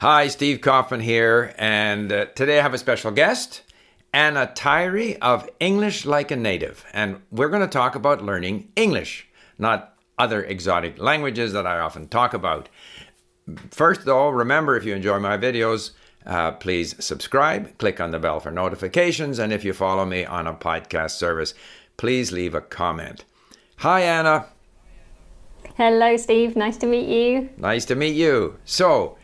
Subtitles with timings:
[0.00, 3.60] Hi, Steve Kaufmann here, and uh, today I have a special guest,
[4.14, 9.28] Anna Tyrie of English Like a Native, and we're going to talk about learning English,
[9.58, 12.70] not other exotic languages that I often talk about.
[13.70, 15.90] First, though, remember if you enjoy my videos,
[16.24, 20.46] uh, please subscribe, click on the bell for notifications, and if you follow me on
[20.46, 21.52] a podcast service,
[21.98, 23.26] please leave a comment.
[23.76, 24.46] Hi, Anna.
[25.76, 26.56] Hello, Steve.
[26.56, 27.50] Nice to meet you.
[27.58, 28.56] Nice to meet you.
[28.64, 29.18] So,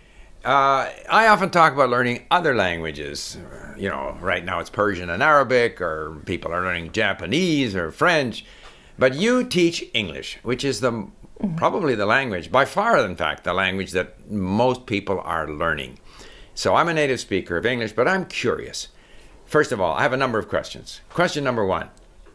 [0.47, 3.37] uh, I often talk about learning other languages.
[3.77, 8.45] You know, right now it's Persian and Arabic, or people are learning Japanese or French.
[8.97, 11.09] But you teach English, which is the
[11.57, 15.99] probably the language, by far, in fact, the language that most people are learning.
[16.55, 18.89] So I'm a native speaker of English, but I'm curious.
[19.45, 21.01] First of all, I have a number of questions.
[21.11, 21.91] Question number one.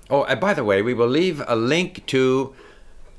[0.10, 2.54] Oh, and by the way, we will leave a link to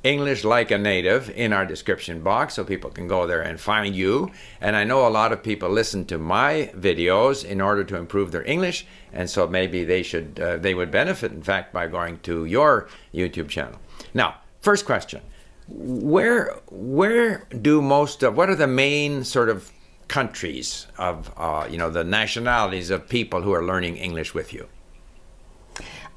[0.02, 3.94] English like a native in our description box so people can go there and find
[3.94, 4.30] you.
[4.60, 8.32] And I know a lot of people listen to my videos in order to improve
[8.32, 12.18] their English, and so maybe they should uh, they would benefit in fact by going
[12.20, 13.78] to your YouTube channel.
[14.12, 15.22] Now, first question.
[15.68, 19.70] Where where do most of what are the main sort of
[20.08, 24.66] countries of uh, you know the nationalities of people who are learning English with you?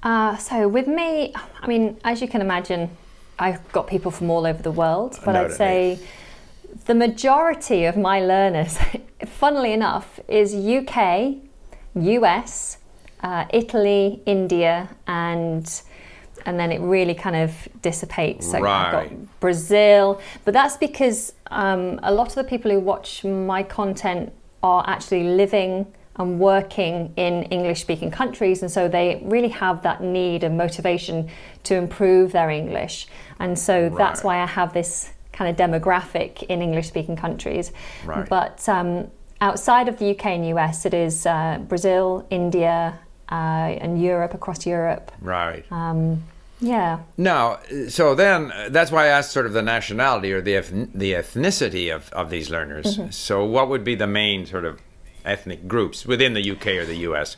[0.01, 2.89] Uh, so with me, I mean, as you can imagine,
[3.37, 5.99] I've got people from all over the world, but I'd say
[6.85, 8.77] the majority of my learners,
[9.25, 11.35] funnily enough, is UK,
[11.95, 12.77] US,
[13.21, 15.81] uh, Italy, India, and
[16.45, 18.51] and then it really kind of dissipates.
[18.51, 18.85] So right.
[18.85, 23.63] I've got Brazil, but that's because um, a lot of the people who watch my
[23.63, 29.81] content are actually living and working in English speaking countries, and so they really have
[29.83, 31.29] that need and motivation
[31.63, 33.07] to improve their English.
[33.39, 33.97] And so right.
[33.97, 37.71] that's why I have this kind of demographic in English speaking countries.
[38.05, 38.27] Right.
[38.27, 42.97] But um, outside of the UK and US, it is uh, Brazil, India,
[43.29, 45.11] uh, and Europe, across Europe.
[45.19, 45.65] Right.
[45.71, 46.23] Um,
[46.61, 46.99] yeah.
[47.17, 47.59] Now,
[47.89, 50.61] so then that's why I asked sort of the nationality or the
[50.93, 52.97] the ethnicity of, of these learners.
[52.97, 53.11] Mm-hmm.
[53.11, 54.79] So, what would be the main sort of
[55.25, 57.35] ethnic groups within the UK or the US?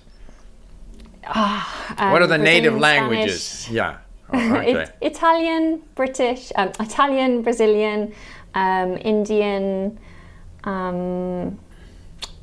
[1.26, 3.44] Ah, um, what are the Brazilian, native languages?
[3.44, 3.76] Spanish.
[3.76, 3.98] Yeah.
[4.34, 8.14] it, Italian, British, um, Italian, Brazilian,
[8.54, 9.98] um, Indian,
[10.64, 11.60] um,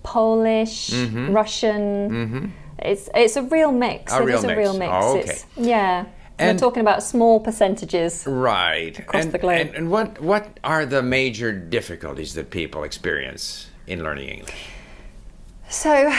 [0.02, 1.32] Polish, Mm-hmm.
[1.32, 2.52] Russian.
[2.78, 4.12] It's it's a real mix.
[4.12, 4.92] A it real is a real mix.
[4.92, 6.06] Oh, It's, yeah.
[6.38, 8.24] And- We're talking about small percentages.
[8.26, 8.98] Right.
[8.98, 9.60] Across and, the globe.
[9.68, 14.54] And, and what what are the major difficulties that people experience in learning English?
[15.74, 16.12] So,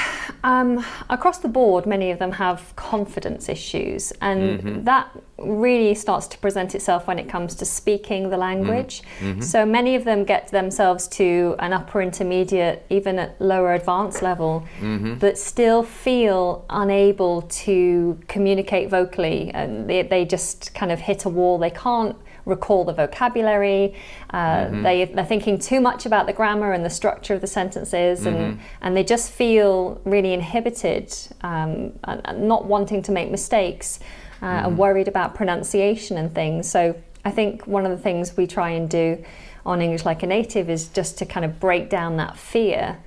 [0.43, 4.83] um, across the board, many of them have confidence issues, and Mm-hmm.
[4.83, 5.07] that
[5.37, 9.01] really starts to present itself when it comes to speaking the language.
[9.21, 9.41] Mm-hmm.
[9.41, 14.65] So, many of them get themselves to an upper intermediate, even at lower advanced level,
[14.81, 15.15] Mm-hmm.
[15.15, 21.29] but still feel unable to communicate vocally, and they, they just kind of hit a
[21.29, 21.57] wall.
[21.57, 23.95] They can't recall the vocabulary.
[24.29, 28.25] Uh, they, they're thinking too much about the grammar and the structure of the sentences,
[28.25, 33.99] and, and they just feel really inhibited um, and, and not wanting to make mistakes
[34.41, 36.69] uh, and worried about pronunciation and things.
[36.69, 39.23] So I think one of the things we try and do
[39.65, 42.99] on English Like a Native is just to kind of break down that fear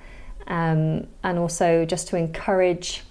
[0.47, 3.03] um, and also just to encourage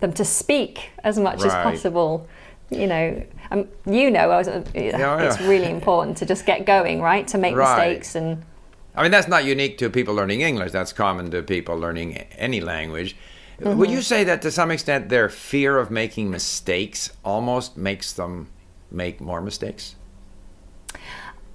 [0.00, 2.26] them to speak as much as possible.
[2.70, 5.22] You know, um, you know, I was, uh, yeah.
[5.22, 7.26] it's really important to just get going, right?
[7.28, 7.90] To make Right.
[7.90, 8.42] mistakes and
[8.96, 10.72] I mean, that's not unique to people learning English.
[10.72, 13.14] That's common to people learning any language.
[13.60, 13.78] Mm-hmm.
[13.78, 18.48] Would you say that to some extent their fear of making mistakes almost makes them
[18.90, 19.96] make more mistakes?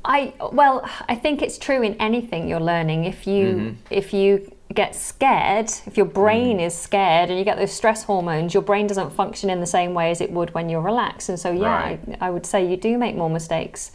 [0.04, 3.06] I well, I think it's true in anything you're learning.
[3.06, 3.76] If you Mm-hmm.
[3.90, 8.54] if you get scared, if your brain is scared and you get those stress hormones,
[8.54, 11.28] your brain doesn't function in the same way as it would when you're relaxed.
[11.28, 12.00] And so, yeah, Right.
[12.22, 13.92] I, I would say you do make more mistakes.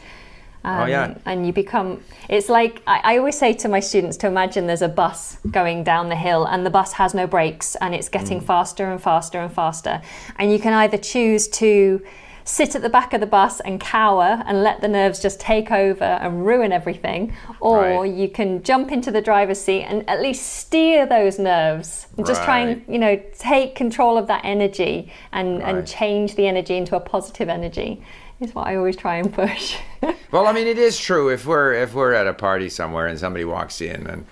[0.65, 1.15] Um, Oh, yeah.
[1.25, 4.83] And you become, it's like, I, I always say to my students to imagine there's
[4.83, 8.41] a bus going down the hill and the bus has no brakes and it's getting
[8.41, 8.47] Mm.
[8.47, 10.03] faster and faster and faster.
[10.39, 12.03] And you can either choose to
[12.47, 15.71] sit at the back of the bus and cower and let the nerves just take
[15.71, 18.15] over and ruin everything, or Right.
[18.15, 22.43] you can jump into the driver's seat and at least steer those nerves and just
[22.45, 25.75] try and you know take control of that energy and Right.
[25.75, 28.01] and change the energy into a positive energy
[28.41, 29.77] is what I always try and push.
[30.31, 31.29] Well, I mean, it is true.
[31.31, 34.27] If we're if we're at a party somewhere and somebody walks in and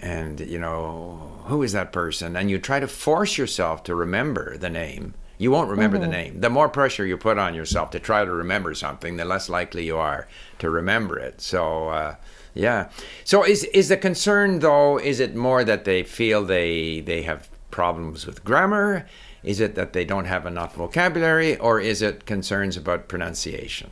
[0.00, 4.56] and you know who is that person, and you try to force yourself to remember
[4.58, 6.40] the name, You won't remember the name.
[6.40, 9.84] The more pressure you put on yourself to try to remember something, the less likely
[9.84, 10.28] you are
[10.60, 11.40] to remember it.
[11.40, 12.16] So, uh,
[12.54, 12.90] yeah.
[13.24, 14.98] So, is is the concern though?
[14.98, 19.06] Is it more that they feel they they have problems with grammar?
[19.42, 23.90] Is it that they don't have enough vocabulary, or is it concerns about pronunciation?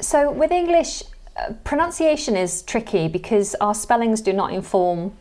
[0.00, 1.04] So, with English,
[1.36, 5.12] uh, pronunciation is tricky because our spellings do not inform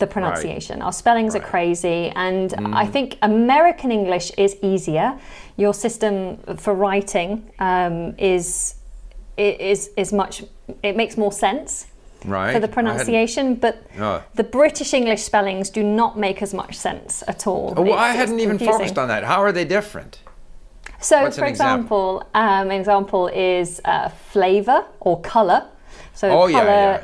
[0.00, 0.82] the pronunciation.
[0.82, 1.42] Our spellings Right.
[1.44, 2.52] are crazy, and
[2.82, 5.14] I think American English is easier.
[5.56, 7.30] Your system for writing
[7.60, 8.74] um, is
[9.36, 10.42] is is much.
[10.82, 11.86] It makes more sense
[12.26, 12.52] Right.
[12.52, 14.22] for the pronunciation, but Oh.
[14.34, 17.72] the British English spellings do not make as much sense at all.
[17.76, 19.22] Oh, well, I hadn't even focused on that.
[19.24, 20.18] How are they different?
[21.02, 22.20] So, What's for an example?
[22.20, 25.62] example, um, an example is uh, flavor or color.
[26.12, 26.70] So, Oh, yeah, color.
[26.70, 27.00] yeah.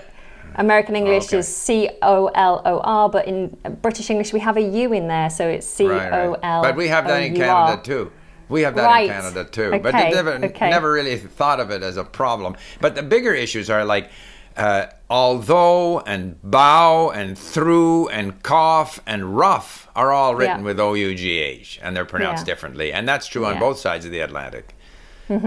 [0.56, 1.38] American English okay.
[1.38, 5.06] is C O L O R, but in British English we have a U in
[5.08, 6.62] there, so it's C Right, right.
[6.62, 8.10] But we have that in Canada too.
[8.48, 9.04] We have that Right.
[9.06, 9.70] in Canada too.
[9.82, 10.70] but they never, okay.
[10.70, 12.56] never really thought of it as a problem.
[12.80, 14.10] But the bigger issues are like
[14.56, 20.64] uh, although and bow and through and cough and rough are all written Yeah.
[20.64, 22.54] with O U G H and they're pronounced Yeah.
[22.54, 22.92] differently.
[22.92, 23.54] And that's true on Yeah.
[23.56, 23.68] Mm-hmm.
[23.68, 24.74] both sides of the Atlantic.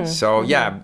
[0.03, 0.79] So, yeah,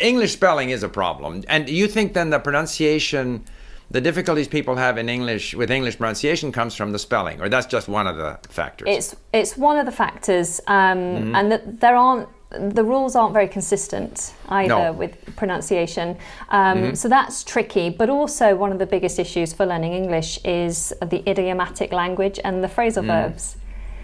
[0.00, 1.42] English spelling is a problem.
[1.48, 3.44] And you think then the pronunciation.
[3.90, 7.66] The difficulties people have in English with English pronunciation comes from the spelling, or that's
[7.66, 8.88] just one of the factors.
[8.88, 11.34] It's it's one of the factors, um, Mm-hmm.
[11.36, 12.28] and that there aren't
[12.76, 14.78] the rules aren't very consistent either No.
[14.78, 14.98] Mm-hmm.
[14.98, 16.16] with pronunciation.
[16.50, 17.90] Um, So that's tricky.
[17.90, 22.62] But also one of the biggest issues for learning English is the idiomatic language and
[22.64, 23.06] the phrasal Mm.
[23.14, 23.56] verbs.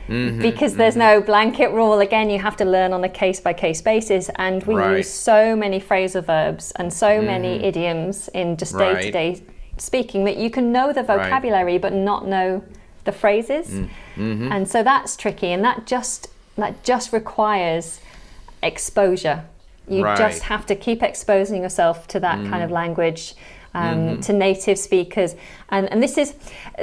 [0.08, 2.00] Because there's no blanket rule.
[2.00, 4.84] Again, you have to learn on a case by case basis, and we Right.
[4.86, 4.96] Mm-hmm.
[4.98, 9.42] use so many phrasal verbs and so many idioms in just day to day
[9.82, 12.62] speaking that you can know the vocabulary but not know
[13.04, 13.66] the phrases
[14.16, 14.52] Mm-hmm.
[14.52, 18.00] and so that's tricky and that just that just requires
[18.62, 19.44] exposure
[19.88, 20.16] you Right.
[20.16, 22.74] just have to keep exposing yourself to that kind of Mm-hmm.
[22.74, 23.34] language
[23.74, 25.34] um, to native speakers
[25.70, 26.34] and and this is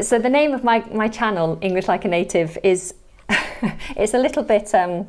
[0.01, 2.95] so the name of my my channel english like a native is
[4.01, 5.07] it's a little bit um,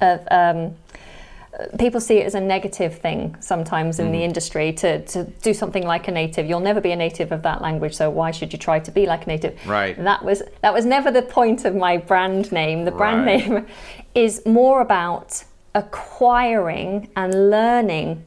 [0.00, 0.74] of um,
[1.78, 4.12] people see it as a negative thing sometimes in Mm-hmm.
[4.12, 6.46] the industry to, to do something like a native.
[6.48, 9.06] You'll never be a native of that language, so why should you try to be
[9.06, 9.58] like a native?
[9.66, 9.96] Right.
[10.02, 12.84] That was that was never the point of my brand name.
[12.84, 13.48] The brand Right.
[13.48, 13.66] name
[14.14, 15.42] is more about
[15.74, 18.24] acquiring and learning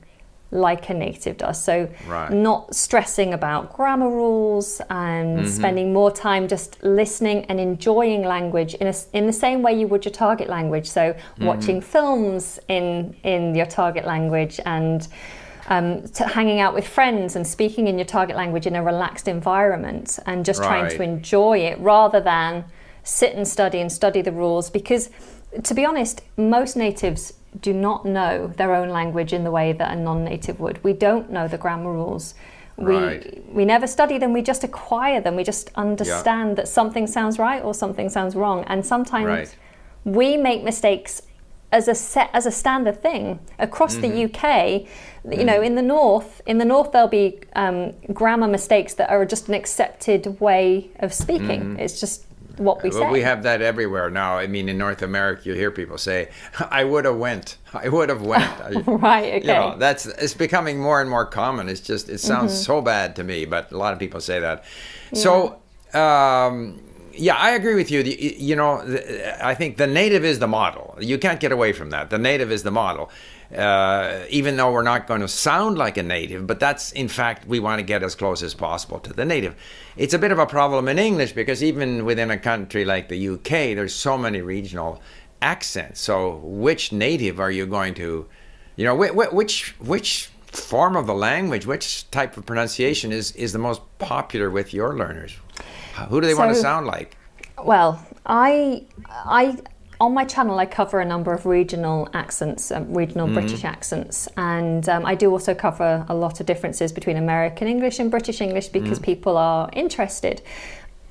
[0.51, 1.63] like a native does.
[1.63, 2.29] So Right.
[2.31, 5.47] not stressing about grammar rules and Mm-hmm.
[5.47, 9.87] spending more time just listening and enjoying language in, a, in the same way you
[9.87, 10.89] would your target language.
[10.89, 11.45] So Mm-hmm.
[11.45, 15.07] watching films in, in your target language and
[15.67, 20.19] um, hanging out with friends and speaking in your target language in a relaxed environment
[20.25, 22.65] and just trying to enjoy it rather than
[23.03, 25.09] sit and study and study the rules because
[25.63, 29.91] to be honest most natives do not know their own language in the way that
[29.91, 32.33] a non-native would we don't know the grammar rules
[32.77, 33.53] we Right.
[33.53, 37.61] we never study them we just acquire them we just understand that something sounds right
[37.63, 39.55] or something sounds wrong and sometimes Right.
[40.05, 41.21] we make mistakes
[41.73, 44.01] as a set as a standard thing across Mm-hmm.
[44.11, 44.87] the UK.
[45.37, 49.23] You know, in the north, in the north, there'll be um, grammar mistakes that are
[49.23, 51.77] just an accepted way of speaking.
[51.79, 52.25] It's just
[52.63, 52.89] what we.
[52.89, 53.11] Well, say.
[53.11, 54.37] we have that everywhere now.
[54.37, 56.29] I mean, in North America, you hear people say,
[56.71, 57.57] "I would have went.
[57.73, 59.33] I would have went." I- right.
[59.35, 59.41] Okay.
[59.41, 61.69] You know, that's it's becoming more and more common.
[61.69, 62.63] It's just it sounds Mm-hmm.
[62.63, 64.63] so bad to me, but a lot of people say that.
[65.13, 65.59] So,
[65.93, 66.81] um,
[67.13, 68.03] yeah, I agree with you.
[68.03, 70.97] The- You know, the- I think the native is the model.
[70.99, 72.09] You can't get away from that.
[72.09, 73.09] The native is the model.
[73.55, 77.45] Uh, even though we're not going to sound like a native, but that's in fact
[77.47, 79.55] we want to get as close as possible to the native.
[79.97, 83.27] It's a bit of a problem in English because even within a country like the
[83.29, 85.01] UK, there's so many regional
[85.41, 85.99] accents.
[85.99, 88.25] So which native are you going to,
[88.77, 93.33] you know, whi- whi- which which form of the language, which type of pronunciation is
[93.33, 95.35] is the most popular with your learners?
[96.09, 97.17] Who do they want to sound like?
[97.63, 99.57] Well, I, I,
[100.01, 103.35] on my channel, I cover a number of regional accents, um, regional Mm-hmm.
[103.39, 107.99] British accents, and um, I do also cover a lot of differences between American English
[107.99, 109.03] and British English because Mm.
[109.11, 110.41] people are interested.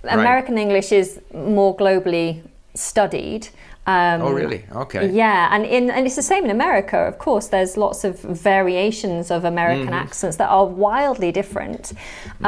[0.03, 2.29] American English is more globally
[2.75, 3.43] studied.
[3.87, 4.65] Um, Oh, really?
[4.85, 5.09] Okay.
[5.23, 6.97] yeah, and in and it's the same in America.
[7.13, 8.13] Of course, there's lots of
[8.55, 10.05] variations of American Mm-hmm.
[10.07, 11.93] accents that are wildly different.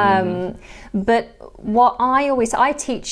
[0.05, 0.55] Um,
[0.93, 1.23] but
[1.77, 3.09] what I always I teach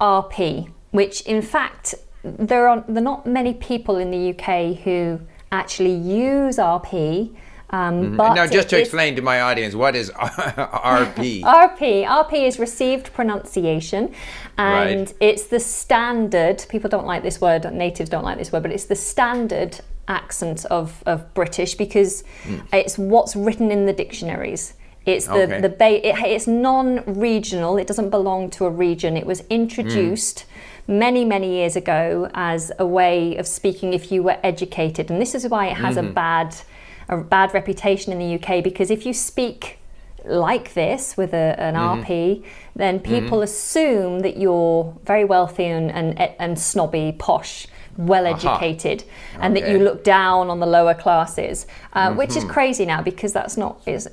[0.00, 1.94] RP, which in fact
[2.24, 5.20] there are there are not many people in the UK who
[5.52, 7.34] actually use RP.
[7.70, 11.42] Um, but now, just to it- explain to my audience, what is RP?
[11.42, 12.06] RP.
[12.06, 14.12] RP is received pronunciation,
[14.58, 15.14] and Right.
[15.20, 16.64] it's the standard.
[16.68, 17.64] People don't like this word.
[17.72, 22.22] Natives don't like this word, but it's the standard accent of, of British because
[22.72, 24.74] it's what's written in the dictionaries.
[25.06, 25.60] It's the Okay.
[25.60, 27.76] the ba- it, it's non-regional.
[27.76, 29.16] It doesn't belong to a region.
[29.16, 30.44] It was introduced.
[30.86, 35.34] Many, many years ago, as a way of speaking if you were educated, and this
[35.34, 36.54] is why it has a bad,
[37.08, 38.62] a bad reputation in the UK.
[38.62, 39.78] Because if you speak
[40.26, 42.02] like this with a, an Mm-hmm.
[42.02, 42.44] RP,
[42.76, 49.04] then people assume that you're very wealthy and, and, and snobby, posh, well educated,
[49.40, 49.74] and that you Okay.
[49.76, 49.84] Mm-hmm.
[49.84, 53.80] look down on the lower classes, uh, which is crazy now because that's not.
[53.86, 54.06] Is,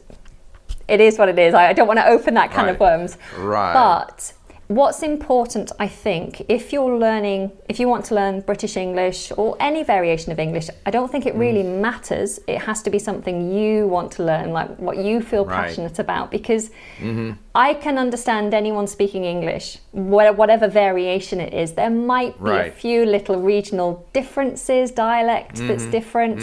[0.92, 1.54] it is what it is.
[1.54, 3.18] I, don't want to open that kind of worms.
[3.38, 3.74] Right.
[3.74, 4.34] But
[4.68, 9.50] what's important, I think, if you're learning, if you want to learn British English or
[9.60, 11.80] any variation of English, I don't think it really Mm.
[11.90, 12.40] matters.
[12.48, 15.56] It has to be something you want to learn, like what you feel Right.
[15.62, 16.26] passionate about.
[16.38, 16.66] Because
[17.70, 19.66] I can understand anyone speaking English,
[20.42, 21.68] whatever variation it is.
[21.82, 25.92] There might be a few little regional differences, dialect that's Mm-hmm.
[26.00, 26.38] different.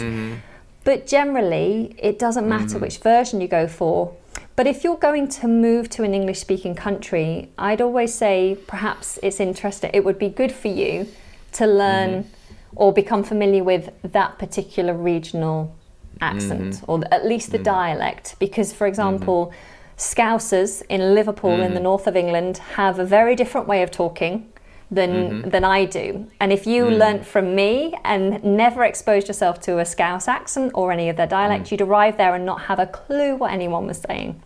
[0.89, 1.71] But generally,
[2.09, 4.11] it doesn't matter which version you go for.
[4.59, 9.17] But if you're going to move to an English speaking country, I'd always say perhaps
[9.23, 11.07] it's interesting, it would be good for you
[11.53, 12.73] to learn mm-hmm.
[12.75, 15.73] or become familiar with that particular regional
[16.19, 16.91] accent mm-hmm.
[16.91, 17.63] or at least the mm-hmm.
[17.63, 18.35] dialect.
[18.37, 19.53] Because, for example,
[19.95, 24.51] Scousers in Liverpool in the north of England have a very different way of talking
[24.91, 26.27] than than I do.
[26.39, 27.25] And if you learnt mm.
[27.25, 31.65] from me and never exposed yourself to a Scouse accent or any of their dialect,
[31.65, 31.71] mm.
[31.71, 34.41] you'd arrive there and not have a clue what anyone was saying.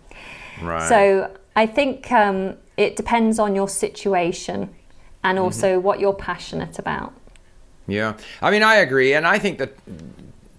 [0.62, 0.88] Right.
[0.88, 4.74] So I think um, it depends on your situation
[5.24, 7.13] and also what you're passionate about.
[7.88, 9.74] Yeah, I mean, I agree, and I think that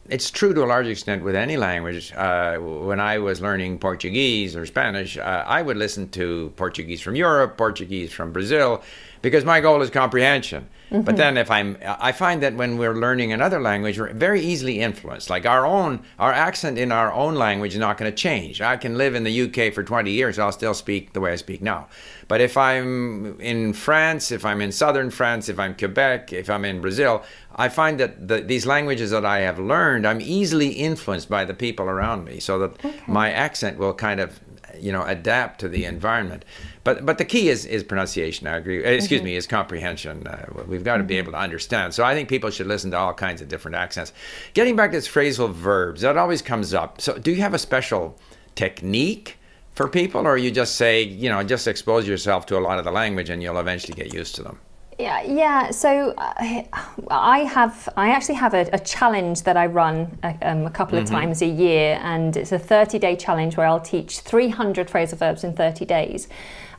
[0.08, 2.12] it's true to a large extent with any language.
[2.12, 7.16] Uh, when I was learning Portuguese or Spanish, uh, I would listen to Portuguese from
[7.16, 8.82] Europe, Portuguese from Brazil,
[9.23, 10.68] because my goal is comprehension.
[11.02, 11.16] But mm-hmm.
[11.16, 15.28] then, if I'm, I find that when we're learning another language, we're very easily influenced.
[15.28, 18.60] Like our own, our accent in our own language is not going to change.
[18.60, 21.36] I can live in the UK for 20 years, I'll still speak the way I
[21.36, 21.88] speak now.
[22.28, 26.64] But if I'm in France, if I'm in southern France, if I'm Quebec, if I'm
[26.64, 27.22] in Brazil,
[27.56, 31.54] I find that the, these languages that I have learned, I'm easily influenced by the
[31.54, 34.40] people around me, so that my accent will kind of,
[34.78, 36.44] you know, adapt to the environment.
[36.84, 38.46] But but the key is is pronunciation.
[38.46, 38.84] I agree.
[38.84, 40.26] Uh, Excuse me, is comprehension.
[40.26, 41.94] Uh, we've got to be able to understand.
[41.94, 44.12] So I think people should listen to all kinds of different accents.
[44.52, 47.00] Getting back to this phrasal verbs, that always comes up.
[47.00, 48.18] So do you have a special
[48.54, 49.38] technique?
[49.74, 52.84] For people, or you just say, you know, just expose yourself to a lot of
[52.84, 54.60] the language and you'll eventually get used to them.
[54.98, 55.70] Yeah, yeah.
[55.70, 56.62] So uh,
[57.10, 60.98] I have, I actually have a, a challenge that I run a, um, a couple
[60.98, 65.42] of times a year, and it's a 30-day challenge where I'll teach 300 phrasal verbs
[65.42, 66.28] in 30 days,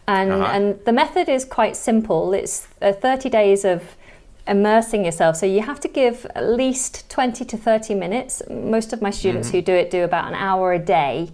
[0.07, 0.51] and Uh-huh.
[0.55, 2.33] and the method is quite simple.
[2.33, 3.81] It's uh, 30 days of
[4.47, 5.35] immersing yourself.
[5.37, 8.41] So you have to give at least 20 to 30 minutes.
[8.49, 11.29] Most of my students who do it do about an hour a day.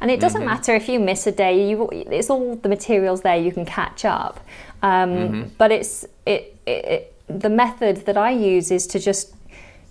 [0.00, 3.36] And it doesn't matter if you miss a day, you, it's all the materials there
[3.36, 4.40] you can catch up.
[4.82, 9.34] Um, But it's it, it, it, the method that I use is to just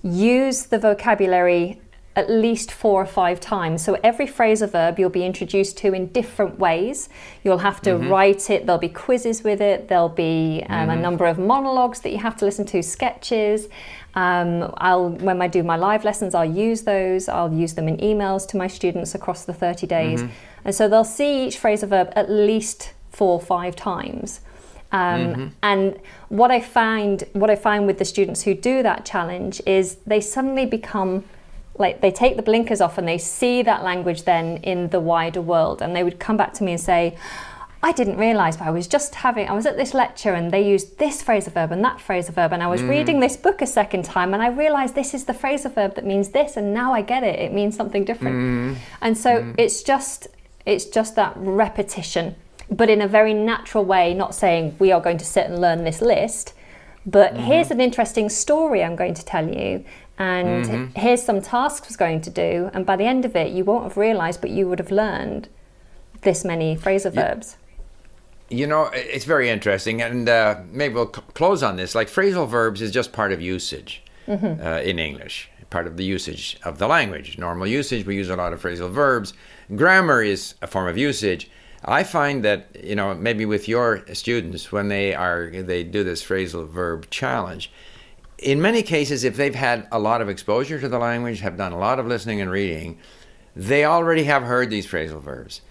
[0.03, 1.79] use the vocabulary
[2.17, 3.86] at least four or five times.
[3.86, 7.09] So every phrase or verb you'll be introduced to in different ways.
[7.43, 11.27] You'll have to write it, there'll be quizzes with it, there'll be um, a number
[11.27, 13.69] of monologues that you have to listen to, sketches.
[14.15, 17.29] Um, I'll when I do my live lessons, I'll use those.
[17.29, 20.21] I'll use them in emails to my students across the 30 days.
[20.65, 24.41] And so they'll see each phrase or verb at least four or five times.
[24.91, 29.62] Um, And what I find, what I find with the students who do that challenge
[29.65, 31.24] is they suddenly become
[31.77, 35.41] like they take the blinkers off and they see that language then in the wider
[35.41, 35.81] world.
[35.81, 37.17] And they would come back to me and say,
[37.84, 40.67] I didn't realize, but I was just having, I was at this lecture and they
[40.67, 42.51] used this phrasal verb and that phrasal verb.
[42.51, 42.89] And I was mm.
[42.89, 46.05] reading this book a second time and I realized this is the phrasal verb that
[46.05, 46.57] means this.
[46.57, 47.39] And now I get it.
[47.39, 48.36] It means something different.
[48.36, 48.75] Mm.
[49.01, 49.55] And so mm.
[49.60, 50.27] it's just,
[50.65, 52.36] it's just that repetition,
[52.72, 55.84] but in a very natural way, not saying we are going to sit and learn
[55.84, 56.53] this list,
[57.05, 57.43] but mm-hmm.
[57.43, 59.86] here's an interesting story I'm going to tell you.
[60.19, 62.69] And here's some tasks was going to do.
[62.74, 65.47] And by the end of it, you won't have realized, but you would have learned
[66.21, 67.57] this many phrasal verbs.
[68.50, 71.93] You know, it's very interesting, and uh, maybe we'll c- close on this.
[71.93, 76.57] Like phrasal verbs is just part of usage uh, in English, part of the usage
[76.63, 77.38] of the language.
[77.38, 79.33] Normal usage, we use a lot of phrasal verbs.
[79.75, 81.50] Grammar is a form of usage.
[81.86, 86.24] I find that you know maybe with your students when they are they do this
[86.24, 87.69] phrasal verb challenge,
[88.38, 91.72] in many cases, if they've had a lot of exposure to the language, have done
[91.72, 93.00] a lot of listening and reading,
[93.56, 95.62] they already have heard these phrasal verbs.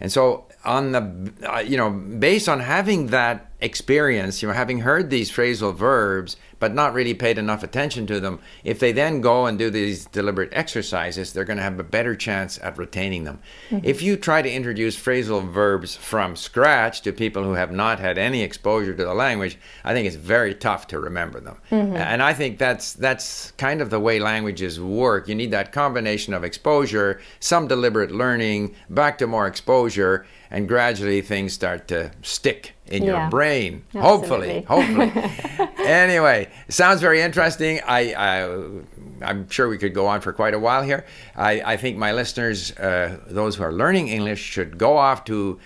[0.00, 4.80] And so, on the, uh, you know, based on having that experience, you know, having
[4.80, 9.20] heard these phrasal verbs, but not really paid enough attention to them, if they then
[9.20, 13.24] go and do these deliberate exercises, they're going to have a better chance at retaining
[13.24, 13.38] them.
[13.70, 13.84] Mm-hmm.
[13.84, 18.18] If you try to introduce phrasal verbs from scratch to people who have not had
[18.18, 21.58] any exposure to the language, I think it's very tough to remember them.
[21.70, 21.96] Mm-hmm.
[21.96, 25.28] And I think that's that's kind of the way languages work.
[25.28, 31.20] You need that combination of exposure, some deliberate learning, back to more exposure, and gradually
[31.20, 33.84] things start to stick in yeah, your brain.
[33.94, 34.62] Absolutely.
[34.62, 35.68] Hopefully, hopefully.
[35.84, 37.80] anyway, sounds very interesting.
[37.86, 41.04] I, I, am sure we could go on for quite a while here.
[41.34, 45.58] I, I think my listeners, uh, those who are learning English, should go off to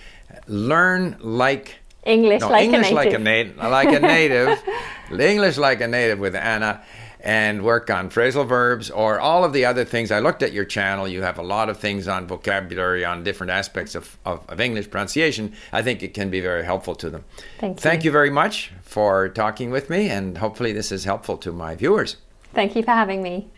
[0.47, 4.63] learn like English, no, like, English a like a native, like a native,
[5.11, 6.83] English like a native with Anna
[7.23, 10.11] and work on phrasal verbs or all of the other things.
[10.11, 11.07] I looked at your channel.
[11.07, 14.91] You have a lot of things on vocabulary, on different aspects of, of, of English
[14.91, 15.55] pronunciation.
[15.73, 17.25] I think it can be very helpful to them.
[17.59, 17.81] Thank you.
[17.83, 21.75] Thank you very much for talking with me, and hopefully, this is helpful to my
[21.75, 22.17] viewers.
[22.55, 23.50] Thank you for having me.